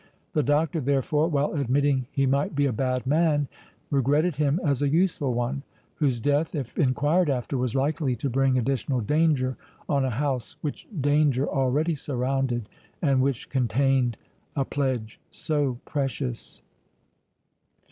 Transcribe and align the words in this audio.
The 0.33 0.41
Doctor, 0.41 0.81
therefore, 0.81 1.27
while 1.27 1.53
admitting 1.53 2.07
he 2.11 2.25
might 2.25 2.55
be 2.55 2.65
a 2.65 2.73
bad 2.73 3.05
man, 3.05 3.47
regretted 3.91 4.37
him 4.37 4.59
as 4.63 4.81
a 4.81 4.89
useful 4.89 5.31
one, 5.35 5.61
whose 5.97 6.19
death, 6.19 6.55
if 6.55 6.75
enquired 6.75 7.29
after, 7.29 7.55
was 7.55 7.75
likely 7.75 8.15
to 8.15 8.27
bring 8.27 8.57
additional 8.57 9.01
danger 9.01 9.57
on 9.87 10.03
a 10.03 10.09
house 10.09 10.55
which 10.61 10.87
danger 10.99 11.47
already 11.47 11.93
surrounded, 11.93 12.67
and 12.99 13.21
which 13.21 13.51
contained 13.51 14.17
a 14.55 14.65
pledge 14.65 15.19
so 15.29 15.77
precious. 15.85 16.63